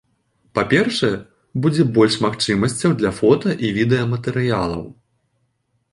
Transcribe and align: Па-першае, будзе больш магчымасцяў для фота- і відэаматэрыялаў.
Па-першае, 0.59 1.09
будзе 1.65 1.83
больш 1.99 2.17
магчымасцяў 2.27 2.97
для 3.03 3.11
фота- 3.21 3.57
і 3.69 3.75
відэаматэрыялаў. 3.79 4.83